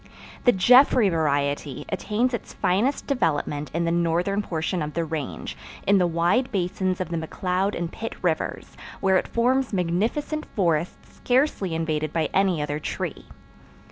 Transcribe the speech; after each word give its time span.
The 0.45 0.51
Jeffrey 0.51 1.09
variety 1.09 1.85
attains 1.89 2.33
its 2.33 2.53
finest 2.55 3.05
development 3.05 3.69
in 3.71 3.85
the 3.85 3.91
northern 3.91 4.41
portion 4.41 4.81
of 4.81 4.93
the 4.95 5.05
Range, 5.05 5.55
in 5.85 5.99
the 5.99 6.07
wide 6.07 6.51
basins 6.51 6.99
of 6.99 7.09
the 7.09 7.17
McCloud 7.17 7.77
and 7.77 7.91
Pitt 7.91 8.15
Rivers, 8.23 8.75
where 8.99 9.17
it 9.17 9.27
forms 9.27 9.71
magnificent 9.73 10.47
forests 10.55 11.17
scarcely 11.17 11.75
invaded 11.75 12.11
by 12.13 12.29
any 12.33 12.63
other 12.63 12.79
tree. 12.79 13.25